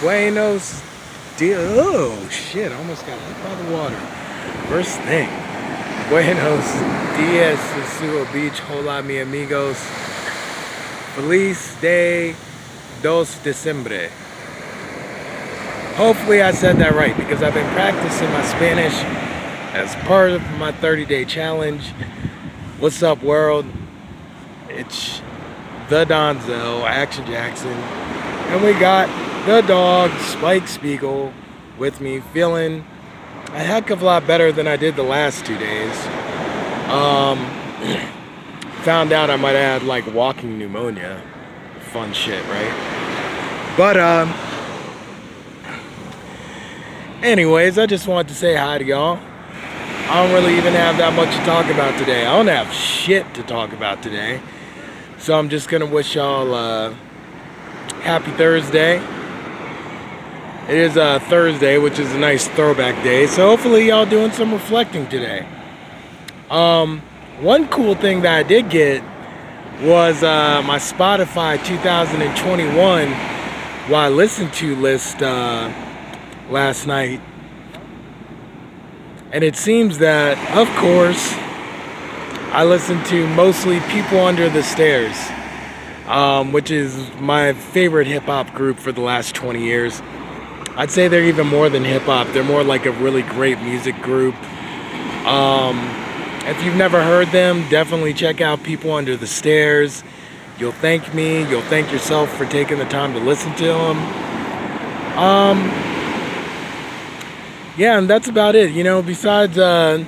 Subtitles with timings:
[0.00, 0.80] Buenos
[1.36, 1.58] dias.
[1.76, 2.70] Oh, shit.
[2.70, 3.96] I almost got hit by the water.
[4.68, 5.28] First thing.
[6.08, 6.64] Buenos
[7.16, 8.60] dias, Sosúa Beach.
[8.60, 9.76] Hola, mi amigos.
[11.16, 12.36] Feliz Day
[13.02, 14.08] dos Diciembre.
[15.96, 18.94] Hopefully I said that right because I've been practicing my Spanish
[19.74, 21.88] as part of my 30 day challenge.
[22.78, 23.66] What's up world?
[24.68, 25.20] It's
[25.88, 29.08] the Donzo, Action Jackson, and we got
[29.48, 31.32] the dog, Spike Spiegel,
[31.78, 32.84] with me, feeling
[33.46, 36.06] a heck of a lot better than I did the last two days.
[36.90, 37.38] Um,
[38.82, 41.22] found out I might have like walking pneumonia.
[41.92, 43.74] Fun shit, right?
[43.74, 44.34] But, um,
[47.22, 49.18] anyways, I just wanted to say hi to y'all.
[50.10, 52.26] I don't really even have that much to talk about today.
[52.26, 54.42] I don't have shit to talk about today.
[55.16, 56.92] So I'm just gonna wish y'all uh,
[58.02, 59.02] happy Thursday.
[60.68, 63.26] It is a uh, Thursday, which is a nice throwback day.
[63.26, 65.46] So hopefully y'all doing some reflecting today.
[66.50, 67.00] Um,
[67.40, 69.02] one cool thing that I did get
[69.80, 73.08] was uh, my Spotify 2021
[73.88, 75.72] what I listened to list uh,
[76.50, 77.22] last night.
[79.32, 81.32] And it seems that, of course,
[82.52, 85.16] I listen to mostly People Under the Stairs,
[86.06, 90.02] um, which is my favorite hip hop group for the last 20 years.
[90.78, 92.28] I'd say they're even more than hip hop.
[92.28, 94.36] They're more like a really great music group.
[95.26, 95.76] Um,
[96.46, 100.04] if you've never heard them, definitely check out People Under the Stairs.
[100.56, 101.48] You'll thank me.
[101.50, 103.98] You'll thank yourself for taking the time to listen to them.
[105.18, 105.58] Um,
[107.76, 108.70] yeah, and that's about it.
[108.70, 110.04] You know, besides uh,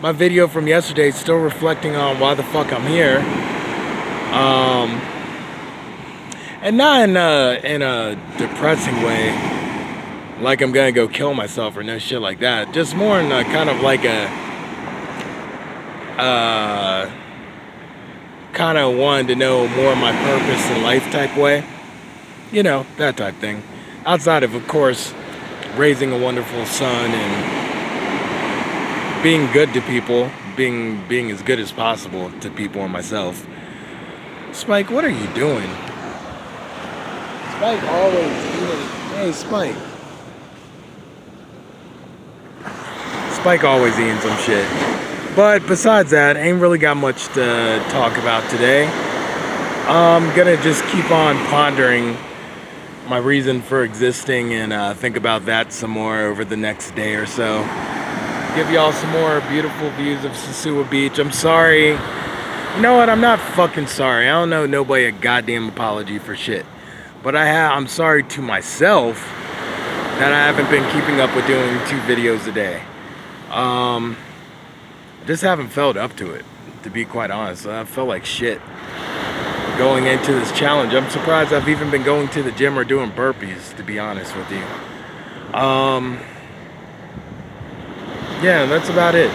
[0.00, 3.18] my video from yesterday still reflecting on why the fuck I'm here.
[4.32, 5.00] Um,
[6.62, 9.55] and not in a, in a depressing way,
[10.40, 12.72] like I'm gonna go kill myself or no shit like that.
[12.72, 14.26] Just more in a kind of like a,
[16.20, 17.10] uh,
[18.52, 21.64] kind of wanting to know more my purpose in life type way.
[22.52, 23.62] You know, that type thing.
[24.04, 25.12] Outside of, of course,
[25.76, 32.30] raising a wonderful son and being good to people, being being as good as possible
[32.40, 33.46] to people and myself.
[34.52, 35.68] Spike, what are you doing?
[37.56, 38.32] Spike always.
[39.12, 39.95] Hey, Spike.
[43.46, 44.68] Spike always eating some shit.
[45.36, 48.86] But besides that, ain't really got much to talk about today.
[49.86, 52.16] I'm gonna just keep on pondering
[53.08, 57.14] my reason for existing and uh, think about that some more over the next day
[57.14, 57.62] or so
[58.56, 61.20] give y'all some more beautiful views of Sosúa Beach.
[61.20, 61.90] I'm sorry.
[61.90, 63.08] You know what?
[63.08, 64.28] I'm not fucking sorry.
[64.28, 66.66] I don't know nobody a goddamn apology for shit.
[67.22, 69.24] But I have I'm sorry to myself
[70.18, 72.82] that I haven't been keeping up with doing two videos a day.
[73.56, 74.16] Um
[75.26, 76.44] just haven't felt up to it,
[76.84, 77.66] to be quite honest.
[77.66, 78.60] I felt like shit
[79.78, 80.94] going into this challenge.
[80.94, 84.36] I'm surprised I've even been going to the gym or doing burpees, to be honest
[84.36, 85.58] with you.
[85.58, 86.20] Um
[88.42, 89.30] yeah, that's about it.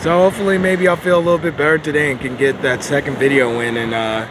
[0.00, 3.16] So hopefully maybe I'll feel a little bit better today and can get that second
[3.16, 4.28] video in and uh,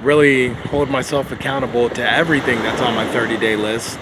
[0.00, 3.98] really hold myself accountable to everything that's on my 30 day list.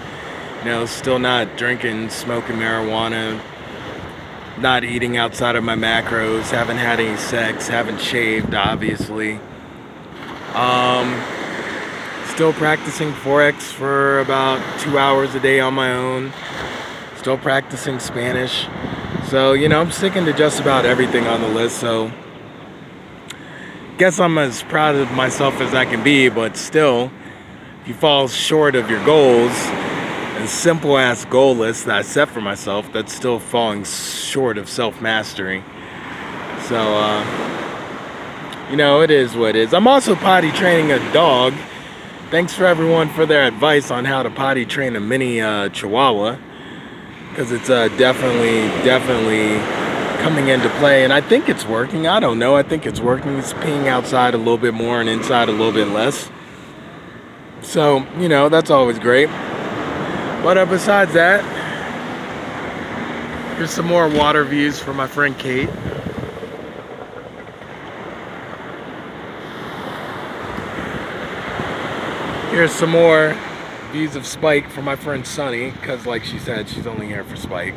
[0.65, 3.39] You know, still not drinking, smoking marijuana,
[4.57, 9.39] not eating outside of my macros, haven't had any sex, haven't shaved, obviously.
[10.55, 11.21] Um,
[12.33, 16.33] still practicing Forex for about two hours a day on my own
[17.25, 18.67] still practicing Spanish.
[19.29, 21.79] So, you know, I'm sticking to just about everything on the list.
[21.79, 22.11] So,
[23.97, 27.11] guess I'm as proud of myself as I can be, but still,
[27.81, 29.53] if you fall short of your goals,
[30.35, 34.69] and simple ass goal list that I set for myself, that's still falling short of
[34.69, 35.63] self mastery.
[36.67, 39.73] So, uh, you know, it is what it is.
[39.73, 41.53] I'm also potty training a dog.
[42.31, 46.37] Thanks for everyone for their advice on how to potty train a mini uh, chihuahua
[47.29, 49.57] because it's uh, definitely, definitely
[50.23, 51.03] coming into play.
[51.03, 52.07] And I think it's working.
[52.07, 52.55] I don't know.
[52.55, 53.37] I think it's working.
[53.37, 56.29] It's peeing outside a little bit more and inside a little bit less.
[57.61, 59.29] So, you know, that's always great.
[60.45, 61.43] But uh, besides that,
[63.57, 65.67] here's some more water views for my friend Kate.
[72.51, 73.35] Here's some more
[73.91, 77.35] views of Spike for my friend Sunny, because like she said, she's only here for
[77.35, 77.73] Spike.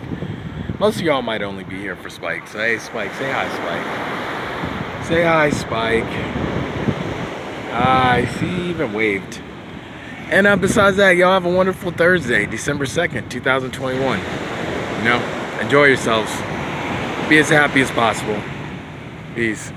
[0.79, 2.47] Most of y'all might only be here for Spike.
[2.49, 5.07] So hey Spike, say hi Spike.
[5.07, 6.05] Say hi Spike.
[7.73, 9.41] I see even waved.
[10.31, 14.19] And uh, besides that, y'all have a wonderful Thursday, December 2nd, 2021.
[14.19, 16.31] You know, enjoy yourselves.
[17.31, 18.39] Be as happy as possible.
[19.35, 19.73] Peace.